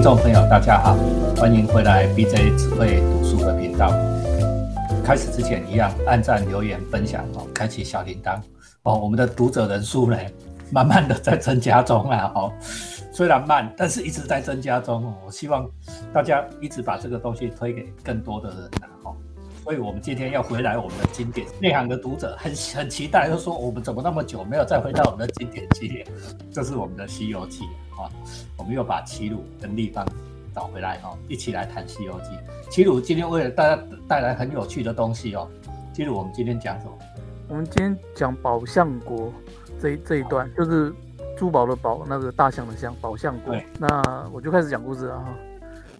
[0.00, 0.96] 听众朋友，大家好，
[1.36, 3.92] 欢迎回来 BJ 只会读书的频道。
[5.04, 8.40] 开始之前一样，按赞、留言、分享哦，开启小铃铛
[8.84, 8.94] 哦。
[8.94, 10.16] 我们的读者人数呢，
[10.72, 12.50] 慢慢的在增加中啊哦，
[13.12, 15.14] 虽然慢，但是一直在增加中哦。
[15.26, 15.68] 我希望
[16.14, 19.14] 大家一直把这个东西推给更多的人啊哦。
[19.62, 26.06] 所以我们今天要回来我们的经典，内行的读者很很期待，就说我们怎么那么久没有再回到我们的经典系列？
[26.50, 27.64] 这是我们的《西游记》
[28.02, 28.10] 啊，
[28.56, 30.06] 我们又把齐鲁跟立方
[30.54, 32.30] 找回来哈，一起来谈《西游记》。
[32.70, 35.48] 齐鲁今天为了大家带来很有趣的东西哦。
[35.92, 36.92] 齐鲁，我们今天讲什么？
[37.48, 39.32] 我们今天讲宝象国
[39.80, 40.92] 这这一段，就是
[41.36, 43.56] 珠宝的宝，那个大象的象，宝象国。
[43.78, 45.34] 那我就开始讲故事了哈。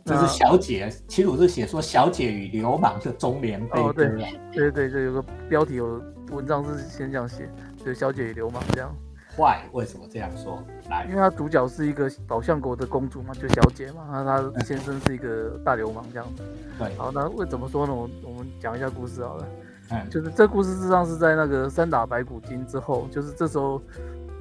[0.05, 3.93] 这是小姐，齐鲁是写说小姐与流氓的中年悲歌。
[3.93, 4.09] 对
[4.53, 7.48] 对对，这有个标题，有文章是先这样写，
[7.85, 8.95] 就小姐与流氓这样。
[9.37, 9.62] 坏？
[9.73, 10.62] 为什么这样说？
[10.89, 16.42] 来，因为他主角是一个宝象国的公主嘛，就小姐嘛，那他先生是一个大流氓这样子。
[16.78, 17.95] 对，好，那为怎么说呢？
[17.95, 19.47] 我我们讲一下故事好了。
[19.91, 23.81] 嗯，就是这故事事实上是在那个三打白骨精之后，就是这时候，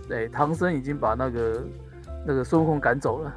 [0.08, 1.64] 对，唐僧已经把那个
[2.26, 3.34] 那个孙悟空赶走了。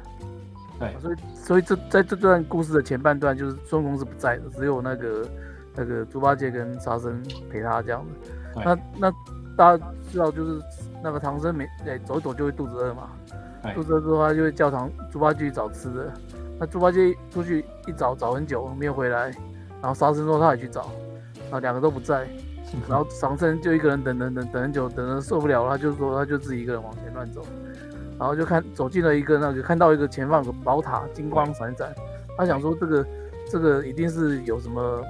[0.79, 5.27] 对，所以所以这在这段故事的前半段，就是孙悟空是不在的，只有那个
[5.75, 8.29] 那个猪八戒跟沙僧陪他这样子。
[8.55, 9.11] 那那
[9.55, 10.61] 大家知道就是。
[11.03, 13.09] 那个唐僧没哎走一走就会肚子饿嘛，
[13.75, 16.13] 肚子饿的话就会叫唐猪八戒去找吃的。
[16.57, 19.25] 那猪八戒出去一找找很久没有回来，
[19.81, 20.89] 然后沙僧说他也去找，
[21.43, 22.25] 然后两个都不在，
[22.87, 27.41] 然后唐僧就一个人等等等等很久，等的受不了了，他就说他就自己一个人往前乱走，
[28.17, 31.93] 然后就看走进了一个那个看到一个前方有个宝塔金光闪闪，
[32.37, 33.05] 他想说这个
[33.51, 35.03] 这个一定是有什么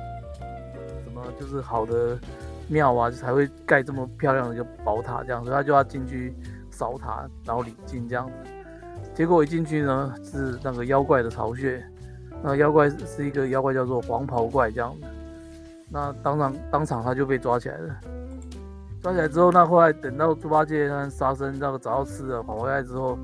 [1.05, 2.17] 什么就是好的。
[2.67, 6.33] 庙啊，才会盖这么漂亮的一个宝塔，这样，所以他就要进去
[6.71, 8.33] 扫塔，然后礼敬这样子。
[9.13, 11.83] 结果一进去呢，是那个妖怪的巢穴，
[12.41, 15.07] 那妖怪是一个妖怪，叫做黄袍怪这样子。
[15.89, 17.95] 那当场当场他就被抓起来了。
[19.01, 23.19] 抓起来之后，那后来等到猪八戒和沙僧那个找到吃的跑回来之后，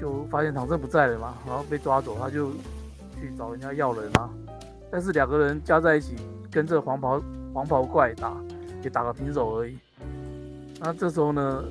[0.00, 2.50] 就发现唐僧不在了嘛，然后被抓走，他就
[3.20, 4.30] 去找人家要人啊。
[4.90, 6.16] 但是两个人加在一起，
[6.50, 7.22] 跟这黄袍
[7.52, 8.32] 黄袍怪打。
[8.84, 9.78] 也打个平手而已。
[10.80, 11.64] 那这时候呢，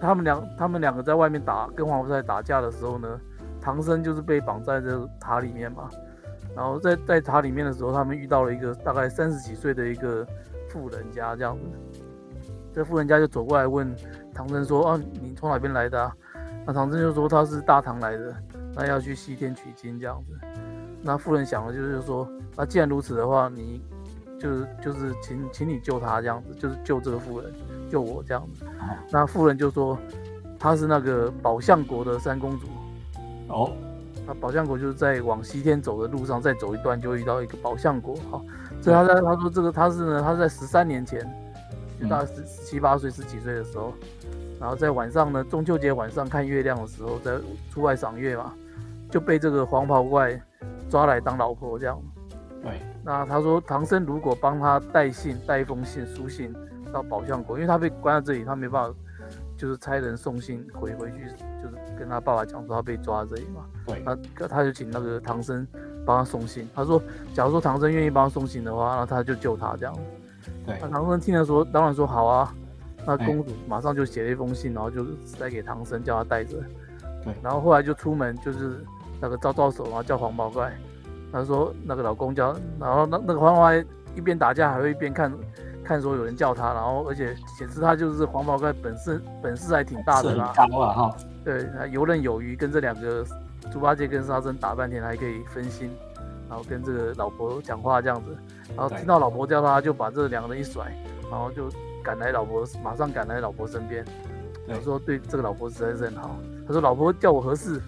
[0.00, 3.20] 他们两他们两个在外面打跟黄袍怪打架的时候呢，
[3.60, 5.88] 唐僧就是被绑在这塔里面嘛。
[6.54, 10.26] 然后在在塔里面的时候，他们遇到了一个大概三十几岁的一个
[10.68, 12.00] 富人家这样子。
[12.74, 13.94] 这富人家就走过来问
[14.34, 16.12] 唐僧说：“啊，你从哪边来的？”
[16.66, 18.34] 那唐僧就说他是大唐来的，
[18.74, 20.38] 那要去西天取经这样子。
[21.00, 23.80] 那富人想的就是说，那既然如此的话，你。
[24.40, 27.52] 就是就是请请你救他这样子，就是救这个妇人，
[27.90, 28.64] 救我这样子。
[29.10, 29.98] 那妇人就说，
[30.58, 32.66] 她是那个宝象国的三公主。
[33.48, 33.72] 哦，
[34.26, 38.14] 那宝象国就是在往西天走的路上，再走一段就遇到一个宝象国。
[38.30, 38.40] 哈，
[38.80, 41.20] 所以他在他说这个他是呢，他在十三年前，
[42.00, 43.92] 就大概十十七八岁十几岁的时候，
[44.60, 47.38] 然后在晚上呢，中秋节晚上看月亮的时候，在
[47.72, 48.52] 出外赏月嘛，
[49.10, 50.40] 就被这个黄袍怪
[50.88, 52.00] 抓来当老婆这样。
[52.68, 52.80] 对。
[53.04, 56.54] 那他说，唐僧如果帮他带信，带一封信书信
[56.92, 58.98] 到宝象国，因为他被关在这里，他没办法，
[59.56, 61.28] 就是差人送信回回去，
[61.62, 63.64] 就是跟他爸爸讲说他被抓在这里嘛。
[63.86, 64.02] 对。
[64.04, 65.66] 他他就请那个唐僧
[66.04, 66.68] 帮他送信。
[66.74, 67.02] 他说，
[67.34, 69.96] 假如说唐僧愿意帮他送信的话，那他就救他这样。
[70.66, 70.78] 对。
[70.80, 72.54] 那唐僧听了说，当然说好啊。
[73.06, 76.58] 那公主马上就写了一封信，然后就塞给唐僧，叫他带着。
[77.24, 77.32] 对。
[77.42, 78.84] 然后后来就出门，就是
[79.18, 80.70] 那个招招手，然后叫黄毛怪。
[81.30, 83.84] 他说：“那个老公叫，然后那那个黄毛怪
[84.16, 85.30] 一边打架，还会一边看，
[85.84, 91.16] 看说有人叫他，然后而且显示他就是黄毛怪本事本事还挺大的啦，高啊哈。
[91.44, 93.24] 对，他游刃有余，跟这两个
[93.70, 95.90] 猪八戒跟沙僧打半天，还可以分心，
[96.48, 98.34] 然后跟这个老婆讲话这样子，
[98.74, 100.86] 然后听到老婆叫他，就把这两个人一甩，
[101.30, 101.68] 然后就
[102.02, 104.02] 赶来老婆，马上赶来老婆身边，
[104.66, 106.36] 他说对这个老婆实在是很好。
[106.66, 107.80] 他说老婆叫我何事？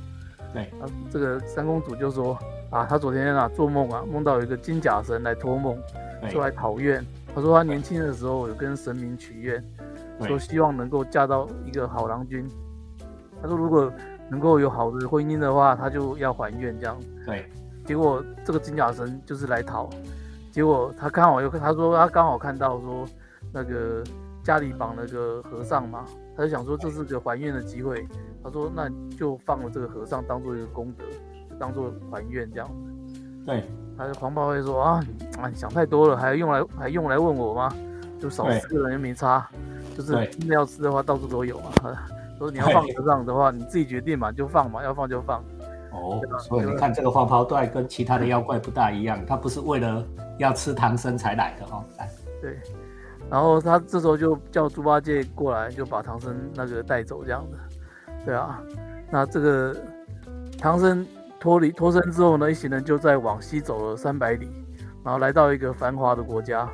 [0.52, 2.38] 对，啊，这个三公主就说。”
[2.70, 5.76] 啊，他昨天啊做梦啊，梦到有一个金甲神来托梦，
[6.30, 7.04] 就来讨愿。
[7.34, 9.62] 他说他年轻的时候有跟神明许愿，
[10.20, 12.48] 说希望能够嫁到一个好郎君。
[13.42, 13.92] 他说如果
[14.28, 16.96] 能够有好的婚姻的话，他就要还愿这样。
[17.26, 17.44] 对。
[17.86, 19.90] 结果这个金甲神就是来讨，
[20.52, 23.04] 结果他刚好又他说他刚好看到说
[23.52, 24.04] 那个
[24.44, 26.04] 家里绑了个和尚嘛，
[26.36, 28.06] 他就想说这是个还愿的机会。
[28.44, 31.04] 他说那就放了这个和尚当做一个功德。
[31.60, 33.64] 当做还愿这样子，对，
[33.98, 35.04] 他就狂暴会说啊
[35.38, 37.70] 啊，想太多了，还用来还用来问我吗？
[38.18, 39.48] 就少吃个人又没差，
[39.96, 41.70] 就是真的要吃的话，到处都有嘛。
[42.38, 45.44] 说你要放和尚的话，你自己决定嘛，就放嘛，要放就放。
[45.92, 50.02] 哦，所以你看这个黄袍怪跟其他的妖怪不大一样，他不是为了
[50.38, 51.84] 要吃唐僧才来的哦。
[52.40, 52.58] 对，
[53.28, 57.58] 然后他这时候就叫猪八戒过来，就把唐僧那个带走这样子。
[58.24, 58.60] 对啊，
[59.10, 59.76] 那这个
[60.58, 61.06] 唐僧
[61.40, 64.46] 脱离脱身之后呢，一行人就在往西走了三百里，
[65.02, 66.68] 然后来到一个繁华的国家，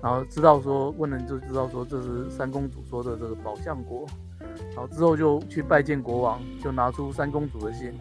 [0.00, 4.06] 然后知道说问人就知道说这是三公主说的这个宝象国，
[4.38, 7.92] 然后之后就去拜见国王，就拿出三公主的信，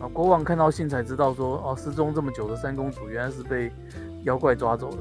[0.00, 3.70] 啊，国王看到信才知道说哦，失踪这么久的三公主原来是被
[4.22, 4.98] 妖怪抓走了。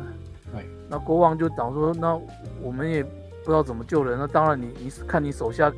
[0.52, 2.20] 对，那国王就讲说，那
[2.64, 5.72] 我们也不知道怎么救人，那当然你你看你手下。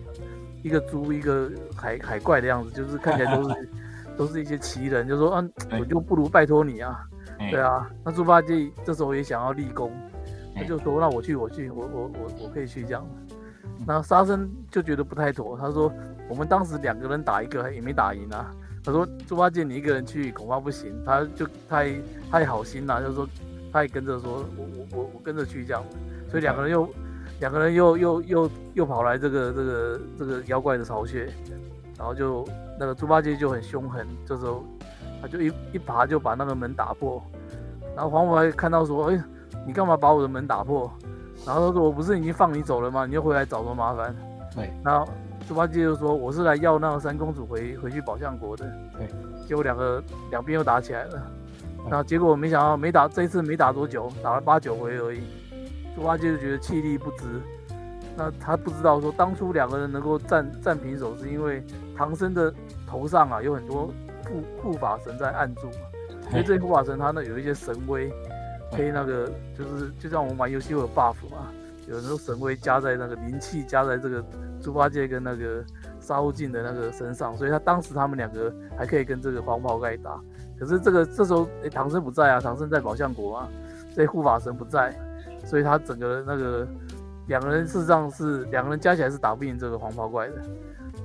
[0.63, 3.69] 一个猪，一个海海怪的样子，就是看起来都是
[4.17, 7.03] 都是一些奇人，就说，嗯，我就不如拜托你啊，
[7.51, 7.89] 对啊。
[8.03, 9.91] 那猪八戒这时候也想要立功，
[10.55, 13.05] 他就说，那我去，我去，我我我我可以去这样。
[13.85, 15.91] 那沙僧就觉得不太妥，他说，
[16.29, 18.51] 我们当时两个人打一个也没打赢啊。
[18.83, 21.93] 他说，猪八戒你一个人去恐怕不行，他就太
[22.31, 23.27] 太好心了，就是说
[23.71, 25.83] 他也跟着说，我我我我跟着去这样，
[26.29, 26.87] 所以两个人又。
[27.39, 31.25] 两个人又又又又跑来这个这个这个妖怪的巢穴，
[31.97, 32.47] 然后就
[32.79, 34.63] 那个猪八戒就很凶狠，这时候
[35.21, 37.23] 他就一一爬就把那个门打破，
[37.95, 39.23] 然后黄毛看到说：“哎，
[39.65, 40.91] 你干嘛把我的门打破？”
[41.45, 43.05] 然后他说：“我不是已经放你走了吗？
[43.05, 44.15] 你又回来找我麻烦。”
[44.55, 44.71] 对。
[44.83, 45.07] 然后
[45.47, 48.65] 猪八戒就说：“我是来要那个三公主回回去宝象国的。”
[48.97, 49.07] 对。
[49.47, 51.21] 结果两个两边又打起来了，
[51.89, 55.21] 然后结果没想到没打这一次没打多久，打了八九回而已。
[55.95, 57.41] 猪八戒就觉得气力不支，
[58.15, 61.63] 那他不知道说当初两个人能够战战平手，是因为
[61.97, 62.53] 唐僧的
[62.87, 63.87] 头上啊有很多
[64.25, 65.67] 护护法神在按住，
[66.29, 68.13] 因为这些护法神他呢有一些神威，
[68.71, 69.27] 可以那个
[69.57, 71.51] 就是就像我们玩游戏会有 buff 嘛，
[71.87, 74.23] 有时候神威加在那个灵气加在这个
[74.61, 75.63] 猪八戒跟那个
[75.99, 80.21] 沙悟净的那个身上，所以他当时他们两个还可以跟这个黄袍盖打，
[80.59, 83.49] 可是这个这时候哎唐僧不在啊，唐僧在宝象国啊，
[83.95, 84.93] 这护法神不在。
[85.45, 86.65] 所以他整个那个
[87.27, 90.41] 两个人事实上是两个人加起来是打不赢这个黄袍怪的，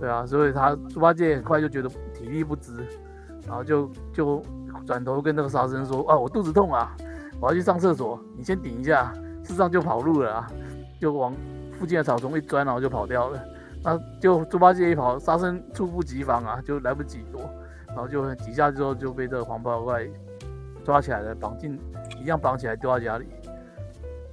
[0.00, 2.72] 对啊，所以他猪八戒很快就觉得体力不支，
[3.46, 4.42] 然后就就
[4.86, 6.96] 转头跟那个沙僧说：“啊，我肚子痛啊，
[7.40, 10.46] 我要去上厕所，你先顶一下。”事实上就跑路了啊，
[11.00, 11.32] 就往
[11.78, 13.42] 附近的草丛一钻，然后就跑掉了。
[13.82, 17.40] 那就猪八戒一跑，沙僧猝不及防啊，就来不及躲，
[17.86, 20.06] 然后就几下之后就被这个黄袍怪
[20.84, 21.80] 抓起来了，绑进
[22.20, 23.26] 一样绑起来丢到家里。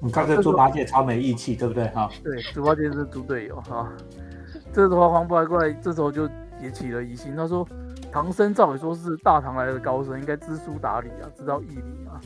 [0.06, 1.88] 你看这猪八戒超没义气，对不对？
[1.88, 3.92] 哈，对，猪八戒是猪队友哈。
[4.72, 6.30] 这时候黄袍怪这时候就
[6.62, 7.68] 也起了疑心，他说
[8.14, 12.22] ：“唐僧照理说是大唐来的高僧，应该知书达理啊，知道义理啊。”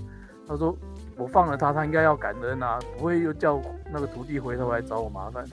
[0.46, 0.76] 他说
[1.16, 3.62] ：“我放了他，他应该要感恩啊，不会又叫
[3.94, 5.46] 那个徒弟回头来找我麻烦。”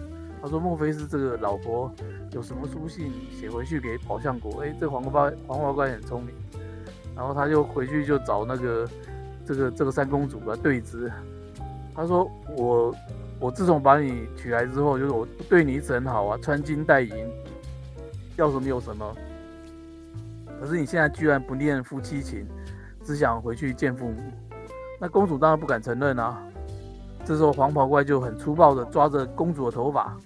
[0.43, 1.89] 他说：“莫非是这个老婆
[2.33, 4.65] 有什么书信写回去给宝象国？
[4.65, 6.35] 哎，这黄袍黄袍怪很聪明，
[7.15, 8.89] 然后他就回去就找那个
[9.45, 11.09] 这个这个三公主啊对质。”
[11.97, 12.95] 他说：“我
[13.41, 17.27] 我自从把你娶来之后，就是我对你一直很好啊，穿金戴银，
[18.37, 19.17] 要什么有什么。
[20.61, 22.47] 可是你现在居然不念夫妻情，
[23.03, 24.21] 只想回去见父母。
[25.01, 26.43] 那公主当然不敢承认啊。
[27.25, 30.17] 这时候黄袍怪就很粗暴的抓着公主的头发，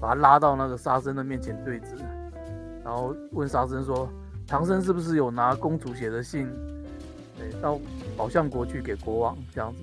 [0.00, 1.96] 把她拉到那个沙僧的面前对质，
[2.84, 4.08] 然后问沙僧说：
[4.46, 6.48] 唐僧是不是有拿公主写的信，
[7.60, 7.78] 到
[8.16, 9.82] 宝象国去给国王这样子？”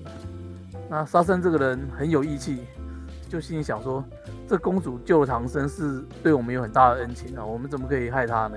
[0.88, 2.64] 那沙僧这个人很有义气，
[3.28, 4.04] 就心里想说，
[4.46, 8.56] 这公主救了唐僧是对我们有很大的恩情啊，我们怎么可以害她呢？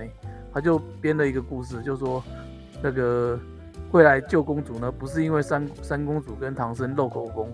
[0.53, 2.23] 他就编了一个故事，就说
[2.81, 3.37] 那个
[3.91, 7.47] 会来救公主呢，不是因为三三公主跟唐僧漏口风，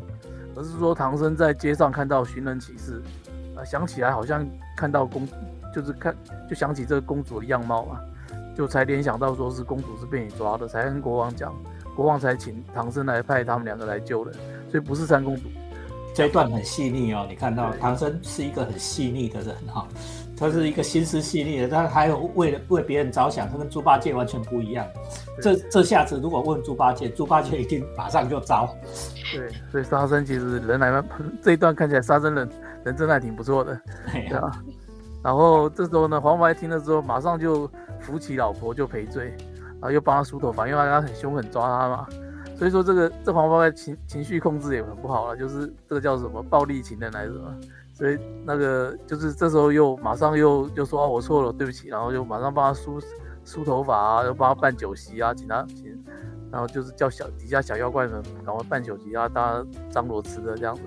[0.56, 3.02] 而是说唐僧在街上看到寻人启事，
[3.56, 5.28] 啊，想起来好像看到公，
[5.74, 6.16] 就是看
[6.50, 8.02] 就想起这个公主的样貌啊，
[8.56, 11.54] 就才联想到说是公主是被你抓的，才跟国王讲。
[11.96, 14.36] 国王才请唐僧来派他们两个来救人，
[14.70, 15.44] 所以不是三公主。
[16.14, 19.86] 这一段很细腻哦，你看到唐僧是一个很细腻的人哈，
[20.38, 24.88] 他是一个心思细腻的，他还有为了为别人着想，他跟猪八戒完全不一样。
[25.42, 28.70] 这这下子如果问猪八戒，猪八戒一定马上就招。
[29.34, 31.04] 对，所以沙僧其实人来
[31.44, 32.50] 这一段看起来沙僧人
[32.86, 33.78] 人真的还挺不错的，
[34.14, 34.64] 对啊。
[35.22, 37.70] 然后这时候呢，黄毛听了之后，马上就
[38.00, 39.36] 扶起老婆就赔罪。
[39.82, 42.08] 然后又帮他梳头发，因为他很凶狠抓他嘛，
[42.56, 47.56] 所以说这个这黄袍怪情情绪控制也很不好了，就是这个叫什么暴力情人来着嘛，
[47.94, 53.00] 所以那个就是这时候又马上又又说啊我错了对不起，然后又马上帮他梳
[53.44, 56.04] 梳头发啊，又帮他办酒席啊，请他请，
[56.50, 60.82] 然后就是叫小底下小妖怪们赶快办酒席啊，大家张罗吃的这样子。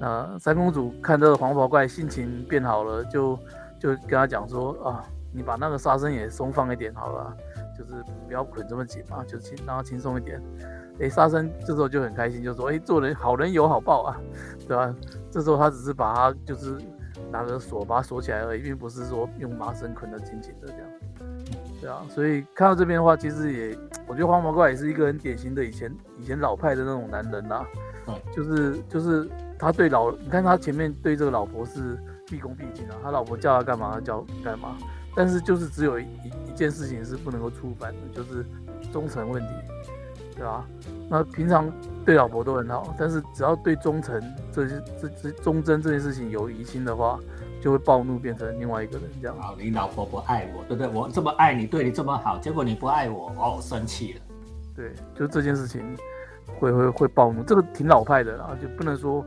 [0.00, 3.38] 那三公主看这个黄袍怪性情变好了，就
[3.78, 5.04] 就跟他讲说啊。
[5.32, 7.36] 你把那个沙僧也松放一点好了，
[7.76, 7.92] 就是
[8.26, 10.40] 不要捆这么紧嘛，就轻让他轻松一点。
[11.00, 14.20] 哎，沙僧这时候就很开心，就说：“哎，做人好人有好报啊，
[14.66, 14.94] 对吧？”
[15.30, 16.76] 这时候他只是把他就是
[17.30, 20.82] 拿个锁把他锁起来而已，并不是说用麻绳捆得紧紧的这样。
[21.80, 27.64] 对啊，所以看到这边的话，其实也我觉得黄毛怪也是一个很典型的以前以前老派的那种男人呐。
[28.08, 34.76] 嗯，就是就是他对老，你看他前面对这个老婆是毕恭毕敬啊，他老婆叫他干嘛他叫干嘛，
[35.14, 36.04] 但是就是只有一
[36.46, 38.46] 一件事情是不能够触犯的，就是
[38.92, 39.48] 忠诚问题。
[40.36, 40.64] 对吧？
[41.08, 41.72] 那平常
[42.04, 47.18] 对老婆都很好，但是只要对忠诚这些、这这忠贞这件事情有疑心的话，
[47.60, 49.36] 就会暴怒，变成另外一个人这样。
[49.38, 50.88] 啊，你老婆不爱我，对不对？
[50.92, 54.20] 我这么爱你，对你这么好，结果你不爱我，哦，生气了。
[54.74, 55.82] 对，就这件事情
[56.58, 59.24] 会会会暴怒，这个挺老派的啦，就不能说，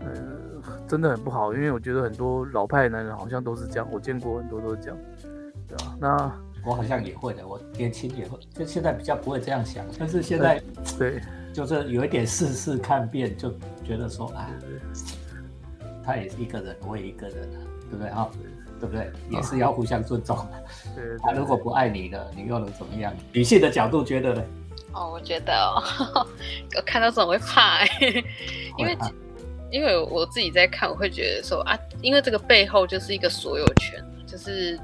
[0.00, 0.06] 呃，
[0.86, 4.98] 真的很不好，因为我觉得很多老派的男人好像都是这样，我见过很多都是这样，
[5.66, 5.96] 对吧？
[5.98, 6.32] 那。
[6.64, 10.62] 我好像也会的，我年轻也会，就现在比较不会这样想，但是现在
[10.98, 11.20] 对，
[11.52, 13.50] 就是有一点试试看遍，就
[13.84, 14.48] 觉得说啊，
[16.04, 17.58] 他也是一个人，我也一个人啊，
[17.90, 18.30] 对不对哈？
[18.80, 19.12] 对不对？
[19.30, 20.36] 也是要互相尊重
[21.22, 23.14] 他如果不爱你了，你又能怎么样？
[23.32, 24.44] 女性的角度觉得呢？
[24.92, 25.80] 哦，我觉得哦，
[26.76, 27.84] 我看到这种会怕，
[28.76, 28.98] 因为
[29.70, 34.76] 因为我自己在看，我会觉得说啊，因为这个背后就是一个所有权，就是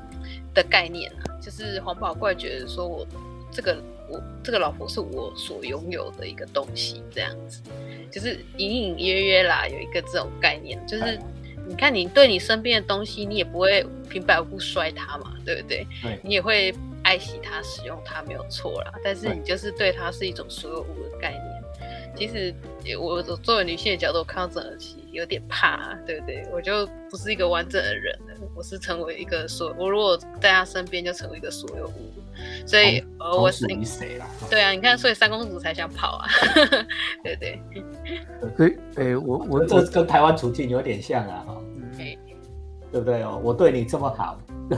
[0.62, 1.38] 的概念啊。
[1.40, 3.06] 就是黄宝怪觉得说，我
[3.50, 7.62] 这个我这个老婆是我所拥有的一个东西，这样子，
[8.10, 11.18] 就是隐隐约约啦，有一个这种概念，就是
[11.66, 15.86] 你看你对你身边的东西，你也不会平白无故摔它嘛，对不对？
[16.02, 18.92] 对，你也会爱惜它、使用它，没有错啦。
[19.02, 21.57] 但是你就是对它是一种所有物的概念。
[22.18, 22.52] 其实
[22.98, 26.44] 我作为女性的角度看到整个戏有点怕，对不对？
[26.52, 32.12] 我就不是一个完整的人了，我是成为一个所，我如果在他身边就成为一个所有物，
[32.66, 34.26] 所以呃，我是你谁啦？
[34.50, 36.26] 对啊，你看，所以三公主才想跑啊，
[37.22, 37.62] 对不对？
[38.56, 41.56] 所以，哎，我我这跟台湾处境有点像啊，哈，
[42.90, 43.40] 对不对哦？
[43.44, 44.36] 我对你这么好，
[44.68, 44.76] 对，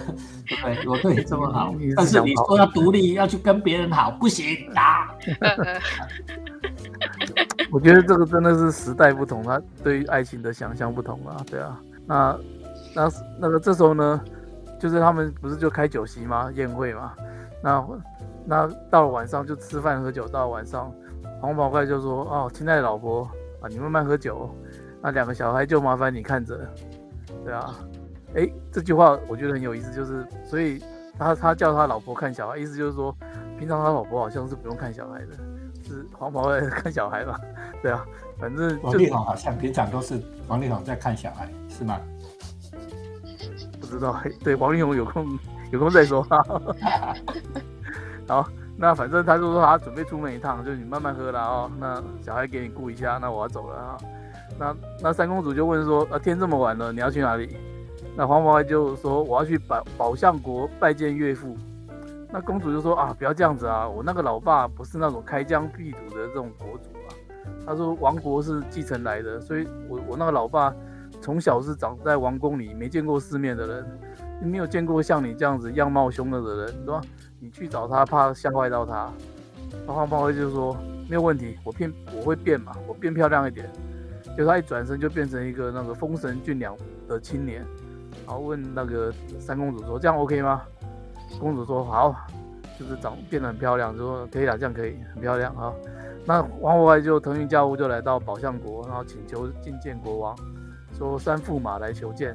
[0.87, 5.17] 我对你这么好，但是你说要独立，要去跟别人好，不行打。
[7.73, 11.81] 我觉得这个真的是时代不同，他对于爱情的想象不同啊，对啊。
[12.07, 12.39] 那
[12.95, 14.21] 那那个这时候呢，
[14.79, 16.51] 就是他们不是就开酒席吗？
[16.55, 17.13] 宴会嘛。
[17.63, 17.87] 那
[18.45, 20.93] 那到了晚上就吃饭喝酒，到了晚上，
[21.41, 23.23] 黄毛怪就说：“哦，亲爱的老婆
[23.61, 24.51] 啊，你慢慢喝酒。
[25.01, 26.59] 那两个小孩就麻烦你看着，
[27.45, 27.75] 对啊。
[28.35, 30.83] 哎，这句话我觉得很有意思，就是所以
[31.19, 33.15] 他他叫他老婆看小孩，意思就是说，
[33.59, 35.27] 平常他老婆好像是不用看小孩的。”
[35.91, 37.37] 是黄毛在看小孩嘛？
[37.83, 38.07] 对啊，
[38.39, 42.01] 反正王力宏好像平常都是王力宏在看小孩，是吗？
[43.81, 45.27] 不知道，对，王力宏有空
[45.73, 46.23] 有空再说。
[48.29, 51.69] 好，那反正他就说他准备出门一趟，就你慢慢喝了哦。
[51.81, 53.99] 那小孩给你顾一下，那我要走了啊。
[54.57, 57.57] 那那三公主就问说：，呃，天这么晚了，你要去哪里？
[58.17, 61.57] 那黄毛就说：我要去宝宝相国拜见岳父。
[62.33, 63.89] 那公主就说啊，不要这样子啊！
[63.89, 67.11] 我那个老爸不是那种开疆辟土的这种国主啊。
[67.67, 70.73] 他说王国是继承来的，所以我我那个老爸
[71.21, 73.99] 从小是长在王宫里，没见过世面的人，
[74.43, 77.01] 没有见过像你这样子样貌凶恶的人，对吧？
[77.41, 79.11] 你去找他，怕吓坏到他。
[79.87, 80.77] 那黄袍就说
[81.09, 83.69] 没有问题，我变我会变嘛，我变漂亮一点。
[84.39, 86.77] 就他一转身就变成一个那个丰神俊朗
[87.09, 87.67] 的青年，
[88.25, 90.63] 然后问那个三公主说这样 OK 吗？
[91.39, 92.15] 公主说好，
[92.79, 95.73] 就是长变得很漂亮，说可以了，这样可以很漂亮啊。
[96.27, 100.37] 那王国外就腾云驾雾就来到宝象国，然后请求觐见国王，
[100.97, 102.35] 说三驸马来求见。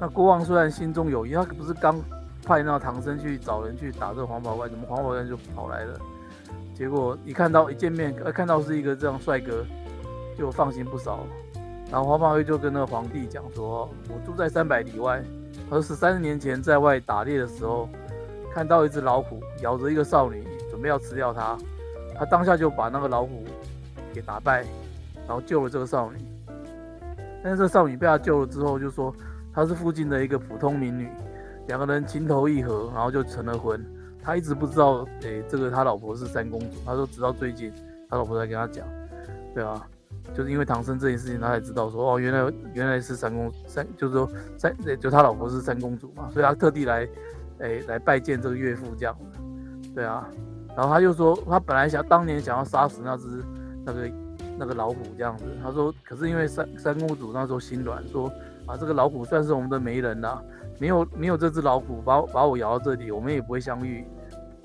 [0.00, 2.00] 那国王虽然心中有疑，他不是刚
[2.44, 5.98] 派那唐僧去找人去打这黄袍怪，怎么黄袍怪就跑来了？
[6.74, 9.64] 结果一看到一见面，呃，看到是一个这样帅哥，
[10.38, 11.20] 就放心不少。
[11.90, 15.22] 然后黄袍怪就跟那个皇帝讲说：“我住在三百里外。”
[15.72, 17.88] 而十三年前在外打猎的时候，
[18.52, 21.56] 看到一只老虎咬着一个少女，准备要吃掉她。
[22.14, 23.42] 他当下就把那个老虎
[24.12, 24.66] 给打败，
[25.26, 26.18] 然后救了这个少女。
[27.42, 29.16] 但是这少女被他救了之后，就说
[29.54, 31.08] 她是附近的一个普通民女，
[31.68, 33.82] 两个人情投意合，然后就成了婚。
[34.22, 36.76] 他一直不知道，诶，这个他老婆是三公主。
[36.84, 37.72] 他说直到最近，
[38.10, 38.86] 他老婆才跟他讲，
[39.54, 39.88] 对啊。
[40.34, 47.08] 就是因为唐僧这件事情，他才知道说哦，原来原来是三公三，就是说三，就他老婆是三公主嘛，所以他特地来，
[47.60, 49.16] 哎，来拜见这个岳父这样，
[49.94, 50.28] 对啊，
[50.76, 53.44] 然后他就说他本来想当年想要杀死那只
[53.84, 54.10] 那个
[54.58, 58.32] 那个老虎这样子，他说可是因为三三公主那时候心软，说
[58.66, 60.42] 啊，这个老虎算是我们的媒人啦，
[60.78, 64.04] 没有没有这只老虎把把我咬到这里，我们也不会相遇，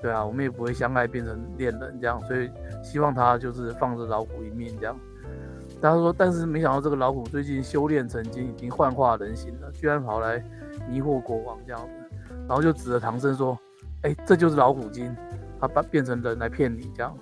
[0.00, 2.50] 对啊，我们也不会相爱变成恋人这样，所以
[2.82, 4.96] 希望他就是放着老虎一命这样。
[5.80, 10.42] 他说，但是没想到这个老虎最近修炼成精，已经幻化人形了，居然跑来
[10.88, 12.16] 迷惑国王这样子，
[12.46, 13.58] 然后就指着唐僧说
[14.02, 15.14] ：“哎，这就是老虎精，
[15.60, 17.16] 他把变成人来骗你这样。”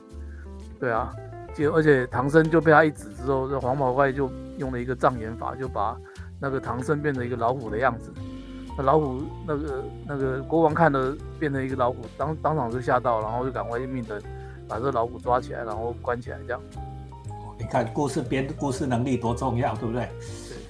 [0.80, 1.14] 对啊，
[1.54, 5.96] 就而且唐僧就被他一指之后，这黄毛怪就用了一个障眼法，就把
[6.40, 8.12] 那个唐僧变成一个老虎的样子。
[8.78, 14.20] 那老虎那个那个国王看了变成一个老虎，当当场就吓到，然后就赶快命的
[14.68, 16.60] 把这老虎抓起来，然后关起来这样。
[17.58, 20.08] 你看故事编故事能力多重要，对不对？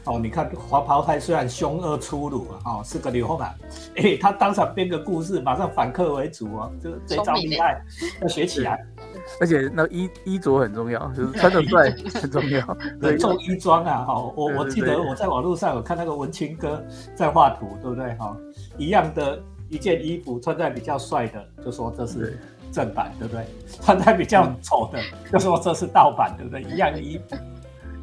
[0.04, 3.52] 哦，你看黄袍派虽然凶恶粗鲁啊，哦是个流氓，
[3.96, 7.82] 哎，他当场编个故事，马上反客为主哦，这这招厉害，
[8.22, 8.86] 要学起来。
[9.40, 11.90] 而且那衣衣着很重要，就是穿的帅
[12.22, 12.78] 很重要。
[13.00, 16.80] 对，重衣装啊，哈，我我记得我在网络上有看那个文青哥
[17.16, 18.14] 在画图，对不对？
[18.14, 18.36] 哈，
[18.78, 22.38] 一样的一件衣服穿在比较帅的，就说这是
[22.76, 23.46] 正版，对不对？
[23.80, 25.00] 穿在比较丑的，
[25.32, 26.62] 就说这是盗版，对不对？
[26.62, 27.34] 一样的衣服，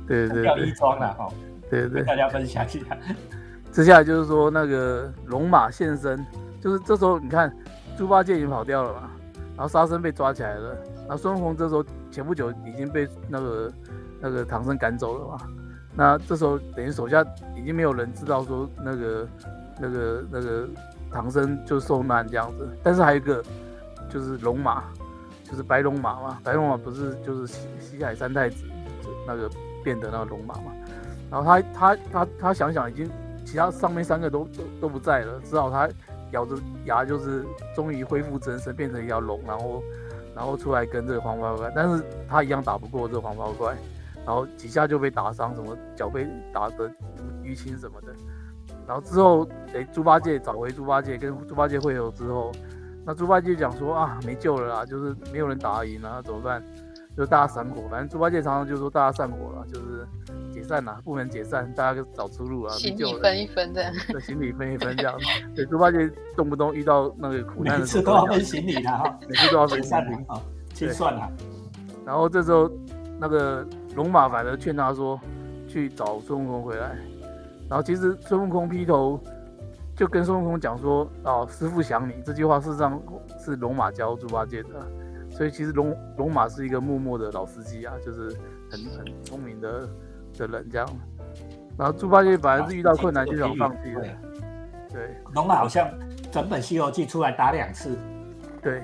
[0.07, 1.29] 对 对，要衣装了，哈，
[1.69, 2.97] 对对，大家分享一下。
[3.71, 6.25] 接下来就是说那个龙马现身，
[6.59, 7.55] 就是这时候你看
[7.95, 9.11] 猪八戒已经跑掉了嘛，
[9.55, 10.75] 然后沙僧被抓起来了。
[11.07, 13.71] 那孙悟空这时候前不久已经被那个
[14.19, 15.37] 那个唐僧赶走了嘛？
[15.95, 17.23] 那这时候等于手下
[17.55, 19.27] 已经没有人知道说那个
[19.79, 20.67] 那个那个
[21.11, 22.67] 唐僧就受难这样子。
[22.81, 23.43] 但是还有一个
[24.09, 24.83] 就是龙马，
[25.43, 26.39] 就是白龙马嘛。
[26.43, 28.65] 白龙马不是就是西西海三太子
[29.27, 29.49] 那个
[29.83, 30.71] 变的那个龙马嘛？
[31.29, 33.09] 然后他他他他想想已经
[33.45, 35.89] 其他上面三个都都都不在了，只好他
[36.31, 36.55] 咬着
[36.85, 37.45] 牙就是
[37.75, 39.81] 终于恢复真身，变成一条龙，然后。
[40.35, 43.77] 然后出来跟这个黄毛怪，但是他一样打不过这个黄毛怪，
[44.25, 46.89] 然后几下就被打伤，什么脚被打得
[47.43, 48.07] 淤青什么的。
[48.87, 52.51] 然后之后，哎，猪八戒找回猪八戒，跟猪八戒会合之后，
[53.05, 56.63] 那猪八戒讲说啊，没救了啦，就是没有人打赢了，怎么办？
[57.15, 60.07] 就大家散伙，反正猪八戒常常就说大家散伙了，就是
[60.51, 65.15] 解散了，部门解散，大家找出路啊，行李分一分这样，对，行李分一分这样。
[65.53, 70.41] 对，猪八戒动不动遇到那个苦难的时候， 每次都要分行李的哈，每次都要分行李啊，
[70.73, 71.29] 清算了。
[72.05, 72.71] 然后这时候
[73.19, 73.63] 那个
[73.95, 75.19] 龙马反而劝他说
[75.67, 76.97] 去找孙悟空回来。
[77.69, 79.19] 然后其实孙悟空劈头
[79.95, 83.01] 就跟孙悟空讲说：“哦，师傅想你。”这句话事实上
[83.39, 84.69] 是龙马教猪八戒的。
[85.29, 88.29] 所以其实龙龙马是一个默默的老司机啊，就是
[88.69, 89.89] 很很聪明的
[90.37, 90.87] 的人这样。
[91.75, 94.03] 然后猪八戒本来是遇到困难就想放弃了。
[94.91, 95.89] 对，龙马好像
[96.31, 97.97] 整本《西游记》出来打两次。
[98.61, 98.83] 对，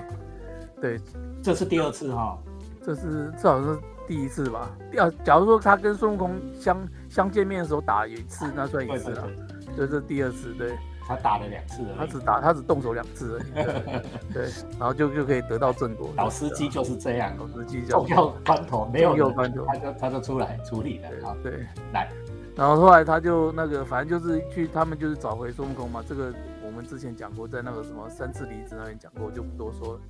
[0.80, 1.00] 对，
[1.40, 2.36] 这是第二次哈。
[2.82, 4.70] 这是至少是第一次吧？
[4.90, 9.28] 第二假如说他跟孙悟空相相见面的时候打一次，那算一次了。
[9.76, 10.76] 这是第二次，对。
[11.10, 13.52] 他打了两次，他只打他只动手两次而已，
[14.32, 14.44] 对，
[14.78, 16.08] 然后就就可以得到正果。
[16.16, 21.36] 老司机就是这样，老司机重要关头没有重关头，他就他就出来处理了。
[21.42, 22.08] 对，来，
[22.54, 26.00] 然后后来他就那个，反正就是去他们就是找回孙悟空嘛。
[26.06, 26.32] 这个
[26.64, 30.00] 我们之前讲过，在那个什么三次离职那边讲过，就不多说了。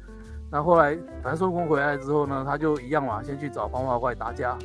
[0.51, 4.59] 那后来反正孙悟空回来之后呢，他就一样嘛，先去找方法怪打架，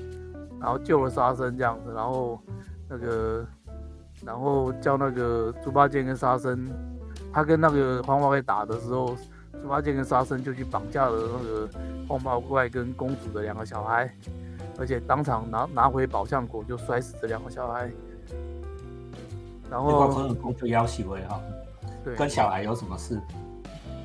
[0.60, 2.38] 然后救了沙僧这样子，然后
[2.89, 3.45] 那个。
[4.26, 6.68] 然后叫那个猪八戒跟沙僧，
[7.32, 9.16] 他跟那个黄毛怪打的时候，
[9.62, 11.70] 猪八戒跟沙僧就去绑架了那个
[12.08, 14.12] 黄毛怪跟公主的两个小孩，
[14.80, 17.90] 而且当场拿拿回宝象果就摔死这两个小孩。
[19.70, 21.40] 然后孙悟空就要挟为哈，
[22.04, 23.22] 对，跟小孩有什么事？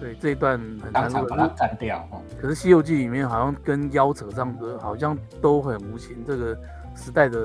[0.00, 2.20] 对，这一段很当场把他干掉哈。
[2.40, 6.22] 可是《西游记》里面好像跟妖扯上的，好像都很无情。
[6.26, 6.58] 这个
[6.94, 7.38] 时代的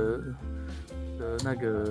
[1.17, 1.85] 的那个。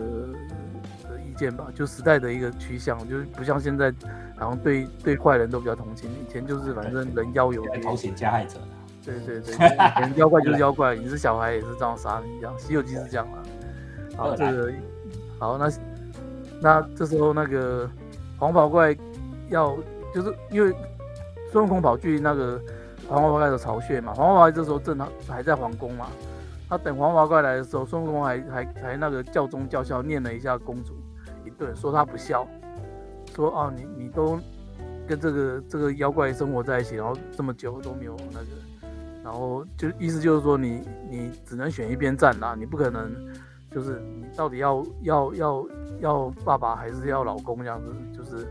[1.34, 3.92] 见吧，就时代的一个趋向，就是不像现在，
[4.36, 6.10] 好像对对坏人都比较同情。
[6.10, 8.58] 以前就是反正人妖有别，同情加害者。
[9.04, 9.54] 对对对，
[10.00, 12.54] 人妖怪就是妖怪，你是小孩也是这样杀你一样。
[12.58, 13.42] 西游记是这样啊。
[14.16, 14.72] 好，这个
[15.38, 15.70] 好，那
[16.60, 17.90] 那这时候那个
[18.38, 18.96] 黄袍怪
[19.50, 19.76] 要，
[20.14, 20.74] 就是因为
[21.52, 22.58] 孙悟空跑去那个
[23.06, 26.06] 黄袍怪的巢穴嘛，黄袍怪这时候正好还在皇宫嘛。
[26.66, 30.94] 他等黄袍怪来的时候，孙悟空还还还那个教宗教孝念了一下公主。
[31.58, 32.46] 对，说他不孝，
[33.34, 34.38] 说哦，你你都
[35.06, 38.46] 跟这个这个妖怪生活在一起，然后这么久都没有那个，
[39.22, 43.12] 然后就意思就是说你你只能选一边站啦，你不可能
[43.70, 45.66] 就是你到底要要要
[46.00, 48.46] 要爸爸还是要老公这样子，就是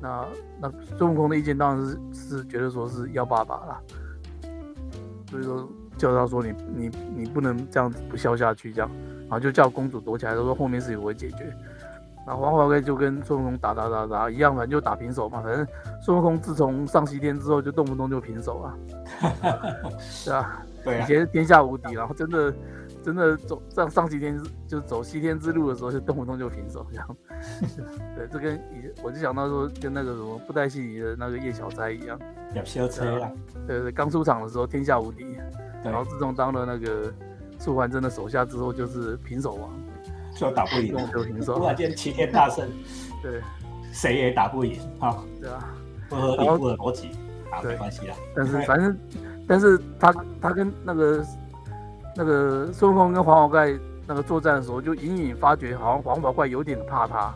[0.00, 0.26] 那
[0.60, 3.80] 那孙悟空的意见当然是是觉得说是要爸爸啦，
[5.30, 8.90] 所以说叫他说你你你不能这样子不孝下去这样，
[9.22, 11.54] 然后就叫公主躲起来，他说后面事情我会解决。
[12.30, 15.42] 然后黄袍怪就跟孙悟空打打打打一样，反正就打平手嘛。
[15.42, 15.66] 反正
[16.00, 18.78] 孙悟空自从上西天之后，就动不动就平手啊，
[20.24, 20.64] 对吧？
[20.84, 22.54] 对以前天下无敌，然后真的
[23.02, 27.16] 真的走上上西天就是走西天之路的时候，就动不动就平手这样。
[28.14, 32.16] 对，这跟以我就想到说，跟那个什么布袋戏里的那个叶小钗一样，
[32.54, 33.32] 有修车了，
[33.66, 35.36] 对对，刚出场的时候天下无敌，
[35.82, 37.12] 然后自从当了那个
[37.58, 39.70] 素还真的手下之后，就是平手王，
[40.40, 40.92] 就打不赢。
[40.92, 41.64] 动，就平突手。
[41.64, 42.68] 然间齐天大圣，
[43.22, 43.40] 对。
[43.92, 45.74] 谁也打不赢，啊，对啊，
[46.08, 47.08] 不合理然后不合逻辑，
[47.50, 48.96] 啊，没关系啦，但是反正，
[49.48, 51.24] 但是他他跟那个
[52.14, 53.76] 那个孙悟空跟黄宝盖
[54.06, 57.34] 那个作战的时候，就隐隐发觉好像黄宝怪有点怕他，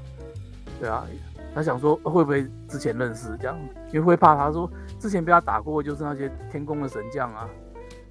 [0.78, 1.04] 对啊，
[1.52, 7.48] 他想说会不会之前认识这样，因为会怕他说之前被他打过就是那些天宫的神将啊，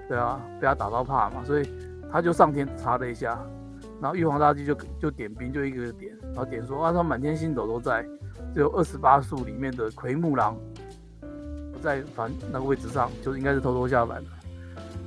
[0.10, 1.69] 对啊，被他打到怕嘛，所以
[2.12, 3.41] 他就上天查了一下，
[4.01, 8.03] 然后玉皇大帝就就点兵就一个点，然后点说啊，他满天星斗都在，
[8.53, 10.58] 只有二十八宿里面的奎木狼
[11.71, 14.29] 不在凡那个位置上，就应该是偷偷下凡的。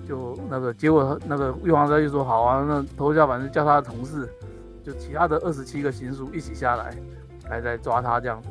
[0.09, 4.29] 就那个结果，那个玉皇大帝说好啊，那偷偷下凡就叫他的同事，
[4.85, 6.97] 就其他的二十七个行属一起下来，
[7.51, 8.49] 来来抓他这样子。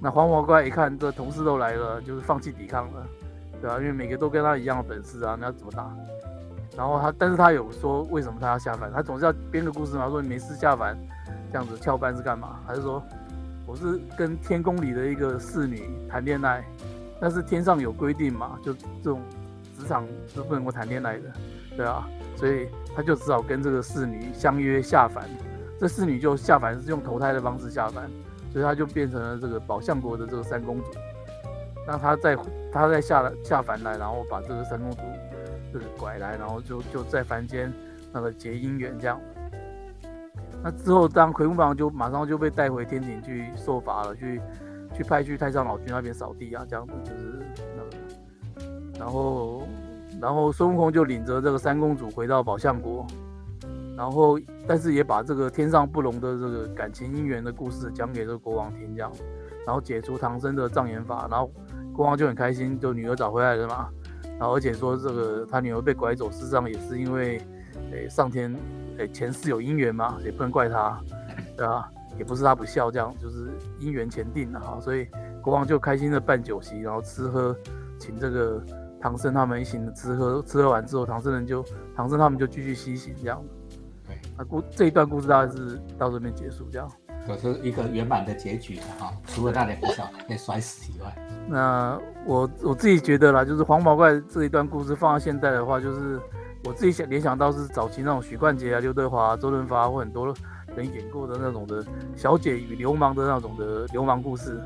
[0.00, 3.06] 那黄毛怪一看这同事都来了，就是放弃抵抗了，
[3.60, 5.94] 对啊，因为每个都跟他一样的本事啊，那要怎么打？
[6.80, 8.90] 然后他，但是他有说为什么他要下凡？
[8.90, 10.96] 他总是要编个故事嘛，说你没事下凡，
[11.52, 12.58] 这样子翘班是干嘛？
[12.66, 13.02] 还是说
[13.66, 16.64] 我是跟天宫里的一个侍女谈恋爱？
[17.20, 19.20] 但是天上有规定嘛，就这种
[19.78, 21.24] 职场是不能够谈恋爱的，
[21.76, 22.66] 对啊，所以
[22.96, 25.28] 他就只好跟这个侍女相约下凡。
[25.78, 28.08] 这侍女就下凡是用投胎的方式下凡，
[28.54, 30.86] 所以他就变成了这个宝象国的这个三公主。
[31.86, 32.34] 那他再
[32.72, 35.02] 他再下来下凡来，然后把这个三公主
[35.72, 37.72] 就是拐来，然后就就在凡间
[38.12, 39.20] 那个结姻缘这样。
[40.62, 44.40] 那之后，当奎木狼就马上就被带回天庭去受罚了，去
[44.94, 47.40] 去派去太上老君那边扫地啊，这样子就是
[47.76, 49.62] 那个，然后
[50.20, 53.06] 然后孙悟空就领着这个三公主回到宝象国，
[53.96, 59.10] 然后但是也把这个天上不容的这个感情姻缘的故事讲给这个国王听，这样，
[59.64, 61.50] 然后解除唐僧的障眼法，然后
[61.94, 63.88] 国王就很开心，就女儿找回来了嘛，
[64.40, 67.38] 然后而且说这个他女儿被拐走，事实上也是因为，
[67.92, 68.56] 诶上天
[68.96, 70.98] 诶前世有姻缘嘛，也不能怪他，
[71.54, 71.90] 对吧？
[72.18, 75.06] 也不是他不孝，这样就是姻缘前定了哈，所以
[75.42, 77.54] 国王就开心的办酒席，然后吃喝，
[77.98, 78.62] 请这个
[78.98, 81.62] 唐僧他们一行的吃喝，吃喝完之后，唐僧人就
[81.94, 83.42] 唐僧他们就继续西行这样。
[84.06, 86.90] 对，那故这一段故事大概是到这边结束这样。
[87.26, 91.14] 可是一个圆满的结局哈，除了那两个小孩被摔死以外，
[91.48, 96.20] 那我我自己觉得啦，就是黄毛怪这一段故事放到现在的话，就是
[96.64, 100.34] 我自己想联想到是早期那种许冠杰啊、刘德华、周润发或很多
[100.74, 101.84] 人演过的那种的
[102.16, 104.60] 小姐与流氓的那种的流氓故事